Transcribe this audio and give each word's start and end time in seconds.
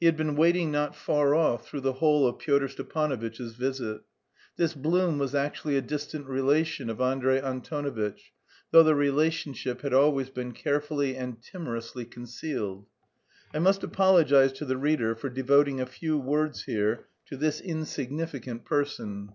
He 0.00 0.06
had 0.06 0.16
been 0.16 0.34
waiting 0.34 0.72
not 0.72 0.96
far 0.96 1.36
off 1.36 1.64
through 1.68 1.82
the 1.82 1.92
whole 1.92 2.26
of 2.26 2.40
Pyotr 2.40 2.66
Stepanovitch's 2.66 3.54
visit. 3.54 4.00
This 4.56 4.74
Blum 4.74 5.20
was 5.20 5.36
actually 5.36 5.76
a 5.76 5.80
distant 5.80 6.26
relation 6.26 6.90
of 6.90 7.00
Andrey 7.00 7.40
Antonovitch, 7.40 8.32
though 8.72 8.82
the 8.82 8.96
relationship 8.96 9.82
had 9.82 9.94
always 9.94 10.30
been 10.30 10.50
carefully 10.50 11.14
and 11.16 11.40
timorously 11.40 12.04
concealed. 12.04 12.86
I 13.54 13.60
must 13.60 13.84
apologise 13.84 14.50
to 14.50 14.64
the 14.64 14.76
reader 14.76 15.14
for 15.14 15.28
devoting 15.28 15.80
a 15.80 15.86
few 15.86 16.18
words 16.18 16.64
here 16.64 17.06
to 17.26 17.36
this 17.36 17.60
insignificant 17.60 18.64
person. 18.64 19.28